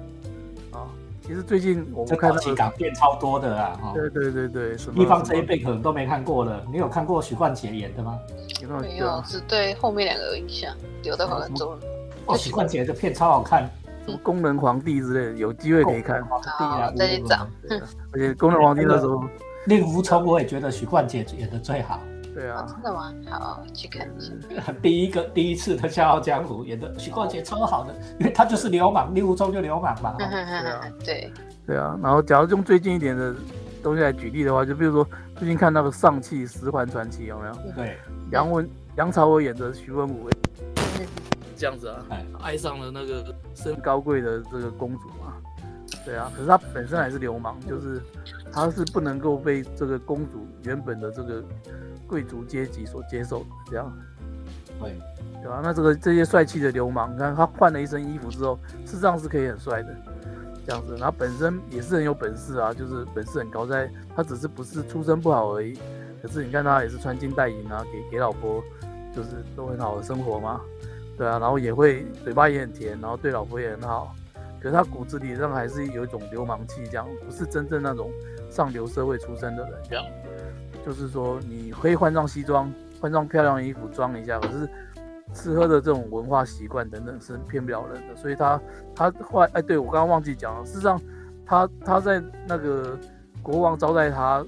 [0.72, 0.88] 啊。
[1.26, 3.92] 其实最近我这们看到早期港片超多的啦哈。
[3.94, 8.18] 对对对对，什么一方这一辈可能都没看过了，你有看过许冠杰演的吗？
[8.60, 11.80] 有没有没有，只对后面两个有印象，刘德华跟周润
[12.26, 13.68] 哦，许冠杰的片超好看，
[14.06, 16.24] 什么工人皇帝之类的，有机会可以看。
[16.24, 17.46] 皇帝啊好，再去找。
[17.68, 19.22] 对啊而且工人皇帝那时候，
[19.66, 22.00] 令狐冲我也觉得许冠杰演的最好，哦，
[22.34, 23.12] 对啊，真的吗？
[23.30, 24.72] 好，去看一下。
[24.82, 30.14] 第一个第一次的《笑傲江湖》演的许冠杰超好的，因为他就是流氓，令狐冲就流氓嘛。
[30.18, 31.32] 对啊对，
[31.66, 31.98] 对啊。
[32.02, 33.34] 然后假如用最近一点的
[33.82, 35.06] 东西来举例的话，就比如说
[35.36, 37.54] 最近看那个《上汽十环传奇》，有没有？
[37.74, 37.96] 对，
[38.32, 40.73] 杨文杨朝伟演的徐文武，嗯
[41.56, 45.34] 这样子啊哎，爱上了那个身高贵的这个公主嘛。
[46.04, 48.00] 对啊，可是他本身还是流氓，就是
[48.52, 51.42] 他是不能够被这个公主原本的这个
[52.06, 53.90] 贵族阶级所接受的，这样。
[54.80, 54.98] 对，
[55.40, 55.60] 对吧？
[55.62, 59.94] 那这个这些帅气的流氓，你看他换了一身衣服之后，事实上是可以很帅的，
[60.66, 60.96] 这样子。
[60.96, 65.78] 然后本身也是很有本事啊，就是本事很高，在他只是不是出身不好而已。
[66.20, 68.62] 可是你看他也是穿金戴银啊，给给老婆
[69.14, 70.60] 就是都很好的生活嘛，
[71.16, 71.38] 对啊。
[71.38, 74.14] 然后也会嘴巴也很甜，然后对老婆也很好。
[74.60, 78.10] 可是他骨子里上还是有一种流氓气，这样不是真正那种
[78.50, 80.04] 上流社会出身的人，这样。
[80.84, 84.68] 就是说你可以换上西装，换上漂亮衣服装一下，可是
[85.34, 88.60] 吃喝的这种文化习惯等等是骗不了人的，所以他
[88.94, 91.00] 他后来哎，对我刚刚忘记讲了，事实上
[91.44, 92.98] 他他在那个
[93.42, 94.44] 国王招待他，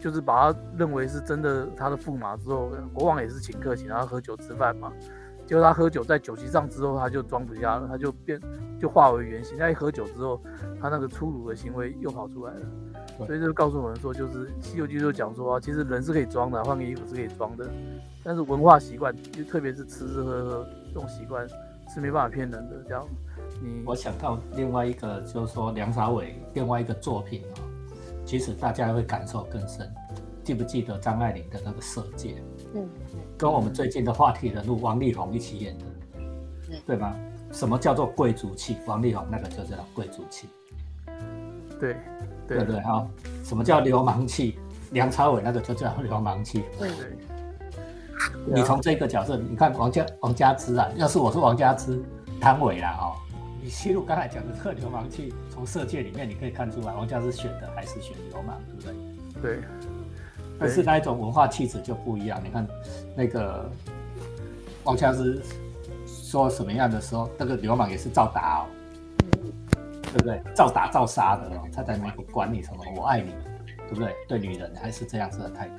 [0.00, 4.92] 就是把他认为是真的他的驸马之后，国王也是请客请他喝酒吃饭嘛，
[5.46, 8.40] 结果他喝酒在酒席上之后他就装不下了，他就变
[8.80, 10.40] 就化为原形，他一喝酒之后，
[10.80, 12.60] 他那个粗鲁的行为又跑出来了。
[13.26, 17.68] 所以就告诉我们说，就是《西游记》就讲说啊，其实人是可以装的，换个衣服是可以装的，
[18.24, 21.46] 但是文化习惯，就特别是吃吃喝喝这种习惯，
[21.92, 22.82] 是没办法骗人的。
[22.88, 23.06] 这样，
[23.62, 27.60] 你我想到另外一个，就是说梁朝伟另外一个作品啊，
[28.24, 29.88] 其实大家会感受更深。
[30.42, 32.30] 记不记得张爱玲的那个《色戒》？
[32.74, 32.88] 嗯，
[33.42, 35.84] 跟我们最近的话题人物王力宏一起演的，
[36.86, 37.12] 对吗？
[37.50, 38.76] 什么叫做贵族气？
[38.86, 40.48] 王力宏那个就叫贵族气。
[41.80, 41.96] 对，
[42.46, 42.80] 对不对？
[42.82, 43.04] 哈，
[43.42, 44.60] 什么叫流氓气？
[44.92, 46.62] 梁朝伟那个就叫流氓气。
[46.78, 47.18] 对对。
[48.46, 52.00] 你从这个角色，你看王家王家之啊，要是我是王家之
[52.40, 53.16] 汤唯啦，哈，
[53.60, 58.82] 你吸入刚才讲的这个流氓气，从色戒里面你可以看出来，王家之选的还是选流氓，对不
[59.42, 59.56] 对？
[59.56, 59.62] 对。
[60.62, 62.40] 但是那一种文化气质就不一样。
[62.42, 62.66] 你看
[63.16, 63.70] 那个
[64.84, 65.40] 王强是
[66.06, 68.66] 说什么样的时候，那个流氓也是照打哦，
[70.02, 70.40] 对不对？
[70.54, 73.32] 照打照杀的哦，他在那不管你什么，我爱你，
[73.88, 74.14] 对不对？
[74.28, 75.74] 对女人还是这样子的态度。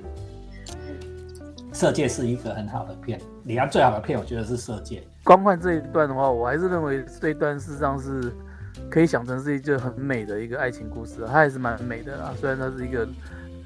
[1.72, 5.02] 色戒是一个很好的片，李安最好的片，我觉得是色戒。
[5.24, 8.32] 光看这一段的话，我还是认为这一段事实上是
[8.91, 12.32] 可以想成是一个很美的一个爱情故事，它还是蛮美的啊。
[12.39, 13.08] 虽然它是一个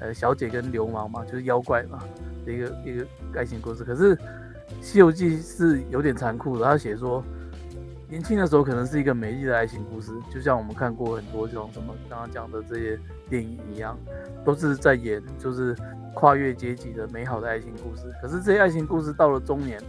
[0.00, 1.98] 呃小姐跟流氓嘛，就是妖怪嘛
[2.44, 4.16] 的一个一个爱情故事，可是
[4.80, 6.64] 《西游记》是有点残酷的。
[6.64, 7.22] 他写说，
[8.08, 13.98] 年轻的时候可能是一个美丽的爱情故事，就像我们看过很多这种什么刚刚讲的这些电影一样，
[14.44, 15.76] 都是在演就是。
[16.14, 19.80] 跨越阶级的美好的爱情故事，可是这些爱情故事到了中年，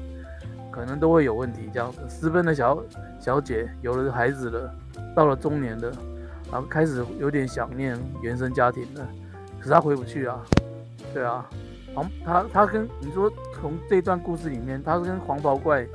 [0.70, 1.68] 可能都会有问题。
[1.74, 2.84] 这样子，私奔的小
[3.20, 4.72] 小姐有了孩子了，
[5.16, 5.92] 到了中年的，
[6.52, 9.10] 然后开始有点想念原生家庭了，
[9.60, 10.42] 可是他回不去啊。
[11.14, 11.48] 对啊，
[11.94, 15.86] 黄他他跟你说，从这段故事里面，他跟黄袍怪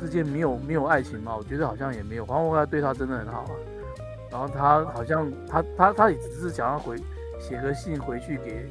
[0.00, 1.36] 之间没有没有爱情嘛？
[1.36, 2.24] 我觉得好像也没有。
[2.24, 3.50] 黄袍怪对他真的很好啊，
[4.30, 6.96] 然后他好像他他他也只是想要回
[7.40, 8.66] 写个信回去给。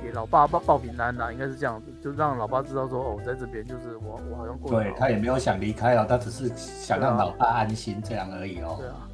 [0.00, 4.70] 给老爸报报平安呐，应该是这样子，就让老爸知道说，哦，在这边就是我，我好像过。
[4.70, 8.76] 对他也没有想离开啊，他只是想让老爸安心这样而已哦。
[8.78, 9.07] 对啊，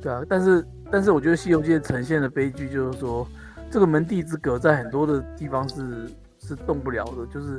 [0.00, 3.26] 对啊，但是但是我觉得《西游记》呈现的悲剧就是说，
[3.70, 7.58] 这个门第之隔在很多的地方是是动不了的，就是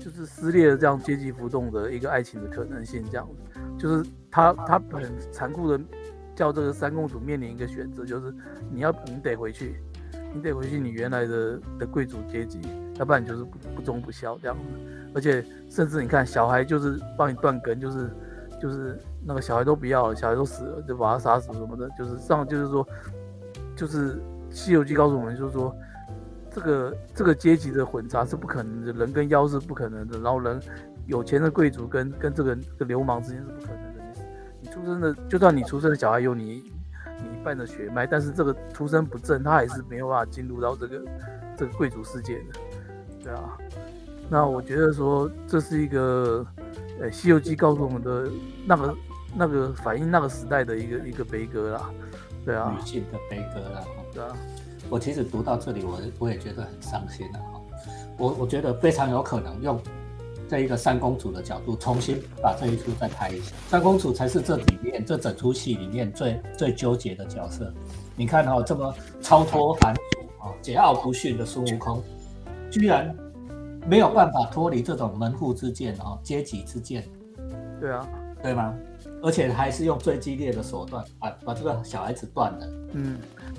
[0.00, 5.80] 就是撕裂了这样阶级浮动的一个爱情的可能性，这样子，就是他他很残酷的
[6.34, 8.34] 叫这个三公主面临一个选择，就是
[8.70, 9.76] 你要你得回去。
[10.34, 12.58] 你得回去你原来的的贵族阶级，
[12.98, 14.62] 要不然你就是不不忠不孝这样子。
[15.14, 18.10] 而且甚至你看小孩就是帮你断根，就是
[18.58, 21.88] 就是那个小孩都不要了，小孩都死了，就把他杀死什么的。
[21.98, 22.86] 就是上就是说，
[23.76, 24.14] 就是
[24.50, 25.74] 《西游记》告诉我们，就是说
[26.50, 30.60] 这个这个阶级的混杂是不可能的，人跟妖是不可能的，然后人
[31.06, 34.26] 有钱的贵族跟跟这个这个流氓之间是不可能的。
[34.60, 37.32] 你出生的，就算你出生的小孩有你你。
[37.42, 41.02] 一半的血脉，但是这个出生不正，他还是没有办法进入到这个
[41.56, 42.44] 这个贵族世界的，
[43.24, 43.58] 对啊。
[44.30, 46.46] 那我觉得说这是一个
[47.00, 48.28] 呃《西游记》告诉我们的
[48.64, 48.94] 那个
[49.34, 51.90] 那个反映那个时代的一个一个悲歌啦，
[52.44, 54.36] 对啊，女性的悲歌啦，对啊。
[54.90, 57.60] 我其实读到这里，我我也觉得很伤心的哈。
[58.18, 59.80] 我我觉得非常有可能用。
[60.48, 63.56] 这一个三公主的角度，重新把这一出再拍一下。
[63.68, 67.72] 三公主才是这里面这整出戏里面最最纠结的角色。
[68.16, 72.02] 你看哦，这么超脱凡俗啊、桀骜不驯的孙悟空，
[72.70, 73.16] 居然
[73.86, 77.08] 没有办法脱离这种门户之见哦，阶级之见。
[77.80, 78.06] 对啊，
[78.42, 78.74] 对吗？
[79.22, 82.66] 而且还是用最激烈的手段把把这个小孩子断了。
[82.92, 83.16] 嗯，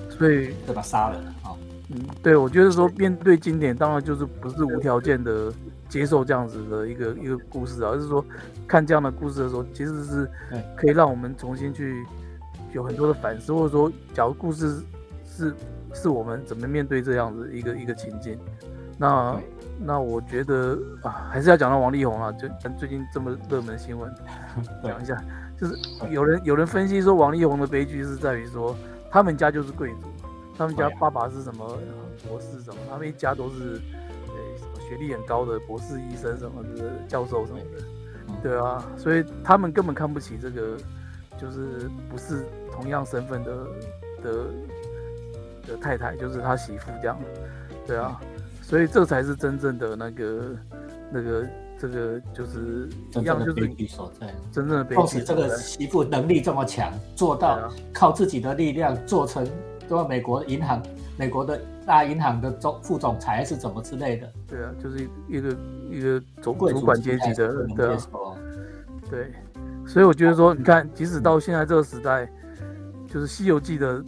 [0.10, 0.82] 所以对吧？
[0.82, 1.56] 杀了啊。
[1.90, 5.52] 嗯，对，我觉得说面对经典，当然就是不是无条件的。
[5.90, 8.26] 接受这样子的一个一个故事，而是说
[8.68, 10.28] 看这样的故事的时候，其实是
[10.76, 12.04] 可以让我们重新去
[12.72, 14.82] 有很多的反思，或者说，假如故事
[15.24, 15.54] 是
[15.94, 18.40] 是我们怎么面对这样子一个一个情境，
[18.98, 19.40] 那
[19.80, 24.12] 那我觉得啊，还是要讲到王力宏啊，就最近这么热门新闻，
[24.84, 25.24] 讲一下，
[25.64, 25.80] 就是
[26.12, 28.76] 有人有人分析说，王力宏的悲剧是在于说，
[29.10, 30.08] 他们家就是贵族，
[30.58, 31.78] 他们家爸爸是什么
[32.28, 33.80] 博士什么，他们一家都是
[34.28, 34.74] 呃什么。
[34.90, 40.78] 学历很高的博士、医生什么的，教授什么的，对啊，所以他们根本看不起这个，
[41.40, 43.52] 就是不是同样身份的
[44.22, 44.34] 的
[45.66, 47.18] 的太太，就是他媳妇这样，
[47.88, 48.20] 对啊，
[48.62, 50.42] 所以这才是真正的那个
[51.12, 51.48] 那个
[51.84, 52.88] 这个就是
[53.20, 55.22] 一样就是悲剧所在，真正的悲剧。
[55.22, 59.46] 这个媳妇能力这么强，做到靠自己的力量做成，
[59.86, 60.82] 做美国银行。
[61.18, 64.32] 美国的大银行的总副总裁是怎么之类的？
[64.48, 65.58] 对啊，就是一个
[65.92, 67.98] 一个总主管阶级的，对啊，
[69.10, 69.34] 对，
[69.86, 72.26] 所以我觉得说，你看，即使到现在这个时代，
[73.10, 74.02] 就是《西游记》的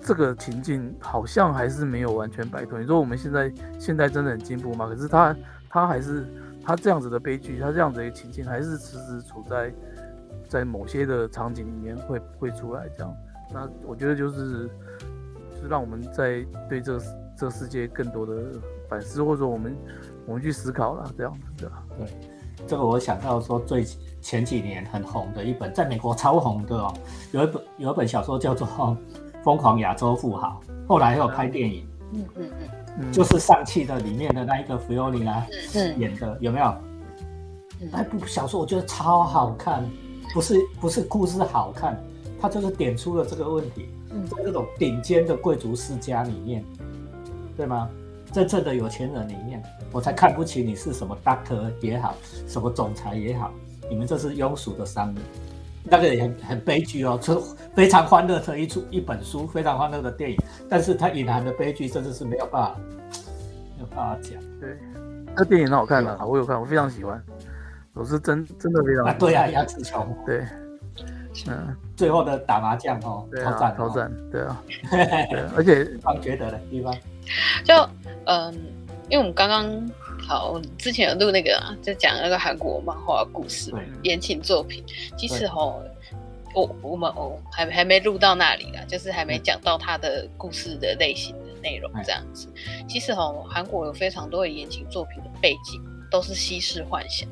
[0.00, 2.80] 这个情境，好像还是没有完全摆脱。
[2.80, 4.88] 你说我们现在现在真的很进步吗？
[4.88, 5.36] 可是他
[5.68, 6.26] 他还是
[6.68, 9.72] 他这样子的悲剧，他这样子一个情境，还是迟迟处在
[10.46, 13.16] 在某些的场景里面会会出来这样。
[13.50, 14.68] 那我觉得就是
[15.58, 17.04] 是让我们在对这个
[17.38, 18.34] 这个世界更多的
[18.86, 19.74] 反思，或者说我们
[20.26, 21.82] 我们去思考了这样子对吧？
[21.96, 22.06] 对，
[22.66, 23.82] 这个我想到说最
[24.20, 26.92] 前几年很红的一本，在美国超红的哦，
[27.32, 28.68] 有一本有一本小说叫做
[29.42, 32.68] 《疯狂亚洲富豪》，后来又有拍电影，嗯嗯嗯，
[33.12, 35.46] 就是上汽的里面的那一个菲欧尼拉
[35.96, 36.74] 演的，有没有？
[37.92, 39.88] 那部小说我觉得超好看，
[40.34, 41.96] 不是不是故事好看，
[42.40, 43.88] 它就是点出了这个问题。
[44.30, 46.64] 在这种顶尖的贵族世家里面，
[47.56, 47.88] 对吗？
[48.32, 52.14] 真正的有钱人里面，我才看不起你是什么 doctor 也好，
[52.46, 53.52] 什么总裁也好，
[53.88, 55.24] 你们这是庸俗的商人。
[55.90, 57.40] 那个也很很悲剧哦，就
[57.74, 60.36] 非常欢乐的一出一本书，非常欢乐的电影，
[60.68, 62.76] 但是它隐含的悲剧真的是没有办法
[63.76, 64.32] 没有办法讲。
[64.60, 64.76] 对，
[65.36, 67.22] 那电影很好看的，我有看，我非常喜欢。
[67.94, 70.46] 我是真真的非常啊，对啊，杨紫琼，对，
[71.48, 74.62] 嗯，最后的打麻将哦，挑战挑战， 对啊，
[75.56, 76.94] 而且方觉得的地方，
[77.64, 77.74] 就
[78.26, 78.54] 嗯，
[79.08, 79.64] 因为我们刚刚
[80.28, 84.84] 好之前有录那个，啊就讲那个韩国漫画故事，言情作品，
[85.16, 85.82] 其实哦，
[86.54, 92.46] 我我们哦还还没录到那里啦，就是还没讲到他的故事的类型的内容这样子。
[92.86, 97.26] 其实哦，韩国有非常多的言情作品的背景都是西式幻想。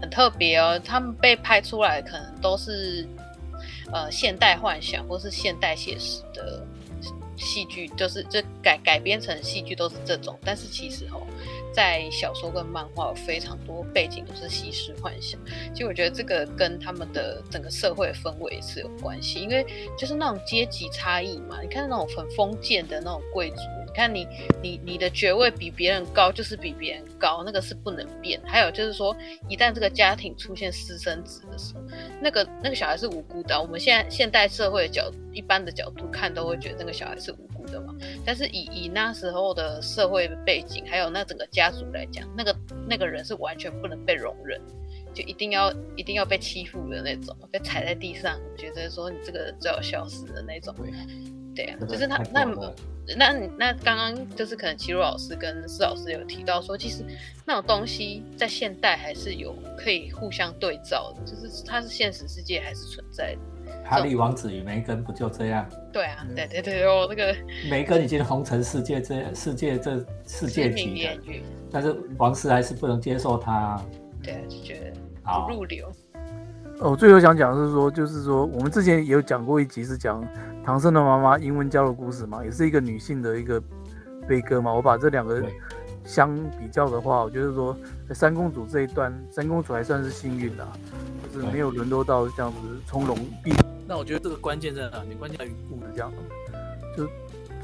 [0.00, 3.06] 很特别哦，他们被拍出来可能都是
[3.92, 6.60] 呃现代幻想或是现代写实的
[7.36, 10.36] 戏剧，就是这改改编成戏剧都是这种。
[10.44, 11.22] 但是其实哦，
[11.72, 15.40] 在小说跟漫画有非常多背景都是西式幻想。
[15.72, 19.64] 其实我觉得这个跟他们的整个社会氛围是有关系，因为
[19.98, 21.60] 就是那种阶级差异嘛。
[21.62, 23.56] 你看那种很封建的那种贵族。
[23.84, 24.26] 你看你，
[24.62, 28.40] 你你的爵位比别人高，就是比别人高，那个是不能变。
[28.42, 29.14] 还有就是说，
[29.50, 31.82] 一旦这个家庭出现私生子的时候，
[32.18, 33.60] 那个那个小孩是无辜的。
[33.60, 37.92] 我们现在现代社会的角一般的角度看，都会觉得那个小孩是无的嘛。
[38.24, 42.56] 但是以以那时候的社会背景，还有那整个家族来讲，那个
[42.88, 44.60] 那个人是完全不能被容忍，
[45.12, 50.72] 就一定要一定要被欺负的那种，被踩在地上，觉得说你这个人最好笑死的那种。
[51.54, 52.46] 对啊，就是他那
[53.14, 57.04] 那那刚刚就是可能齐鲁老师跟施老师有提到说，其实
[57.44, 63.40] 那种东西在现代还是有可以互相对照的，就是它是现实世界还是存在的。
[63.84, 65.66] 哈利王子与梅根不就这样？
[65.92, 67.34] 对啊，对对对哦，那个
[67.70, 73.80] 梅根已经红成世界这世界这世界级的，但是王室还是不能接受他。
[74.22, 74.92] 对啊，就觉得
[75.46, 75.90] 不入流。
[76.78, 80.26] 哦，最后想讲的是说，就是说我们之前也有讲过一集是讲。
[80.64, 83.60] 唐僧的妈妈英文教的故事嘛，也是一个女性的一个
[84.28, 84.72] 悲歌嘛。
[84.72, 85.42] 我把这两个
[86.04, 87.76] 相比较的话，我觉得说
[88.08, 90.64] 在三公主这一段，三公主还算是幸运的，
[91.34, 93.52] 就是没有沦落到这样子从容避。
[93.92, 95.14] 那我觉得这个关键在哪里？
[95.14, 96.10] 关键在于故事这样，
[96.96, 97.06] 就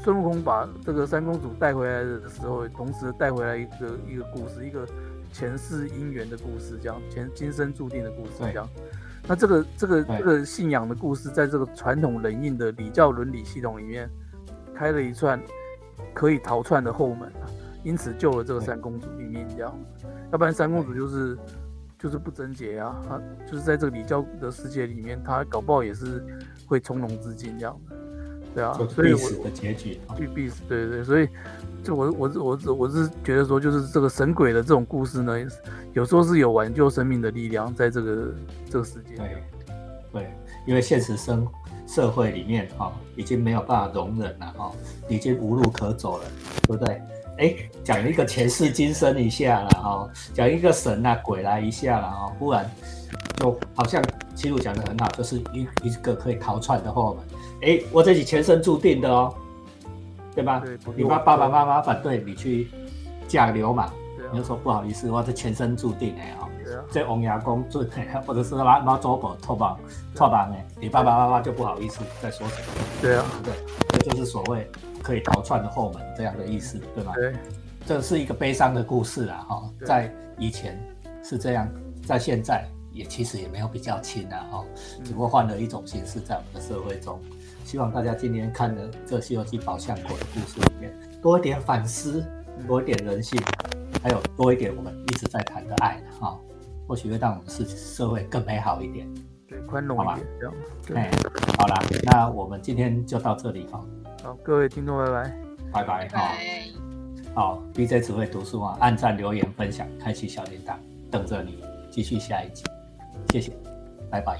[0.03, 4.87] 孙悟空把这个三公主带回来的时候，同时带回来一个一个故事，一个
[5.33, 8.69] 前世姻缘的故事，这样前今生注定的故事，这样。
[9.27, 14.07] 那这个这个这个信仰的故事，在这个传统人印的礼教伦理系统里面，
[14.75, 15.41] 开了一串
[16.13, 17.49] 可以逃窜的后门啊，
[17.83, 19.75] 因此救了这个三公主一命，这样。
[20.31, 21.35] 要不然三公主就是
[21.99, 26.25] 就是不贞洁啊，他就是在这个礼教的世界里面，他搞不好也是
[26.65, 27.95] 会从容之境这样的，
[28.55, 31.27] 对啊，所以我的结局必必死，对对，所以。
[31.81, 35.33] 就我我我我我是觉得说，就是这个神鬼的这种故事呢，
[35.93, 38.33] 有时候是有挽救生命的力量，在这个
[38.69, 39.15] 这个世界。
[39.15, 39.43] 对，
[40.11, 40.33] 对，
[40.67, 41.47] 因为现实生
[41.87, 44.73] 社会里面哈，已经没有办法容忍了哈，
[45.07, 46.25] 已经无路可走了，
[46.67, 47.01] 对不对？
[47.39, 52.69] 哎，讲一个前世今生一下了哦，讲一个神啊鬼来一下了哦，忽然
[53.37, 54.03] 就好像
[54.35, 57.23] 齐鲁讲的很好，就是一一个可以逃窜的后门。
[57.61, 59.33] 哎，我这是前生注定的哦。
[60.35, 60.63] 对吧？
[60.95, 62.69] 你爸爸爸妈妈反对你去
[63.27, 63.89] 嫁流氓，
[64.31, 66.47] 你就说不好意思，我这前生注定的哦。
[66.91, 67.91] 在王牙公做的，
[68.25, 69.77] 或者是妈妈祖婆托帮
[70.15, 72.67] 托帮的，你爸爸妈妈就不好意思再说什么。
[73.01, 73.53] 对啊，对，
[73.99, 74.69] 这就是所谓
[75.09, 77.13] 可以逃窜的后门这样的意思，对吧？
[77.15, 77.33] 对，
[77.83, 79.43] 这是一个悲伤的故事啊！
[79.49, 80.79] 哈，在以前
[81.23, 81.67] 是这样，
[82.05, 84.45] 在现在也其实也没有比较轻啊！
[84.51, 84.65] 哈，
[85.03, 87.19] 只不过换了一种形式在我们的社会中。
[87.65, 90.93] 希望大家今天看的这《西游记》宝相国的故事里面，
[91.23, 92.23] 多一点反思，
[92.67, 93.41] 多一点人性，
[94.03, 96.37] 还有多一点我们一直在谈的爱哈，
[96.87, 99.11] 或许会让我们社社会更美好一点，
[99.47, 101.03] 对，宽容一点，这样。
[101.03, 101.11] 哎，
[101.57, 103.83] 好啦，那我们今天就到这里哈。
[104.21, 106.09] 好，各位听众，拜拜，拜拜，
[107.33, 110.75] 好，好，BJ 只会读书啊，按赞、留言、分享、开启小铃铛，
[111.09, 112.63] 等着你继续下一集，
[113.31, 113.53] 谢谢，
[114.09, 114.39] 拜拜。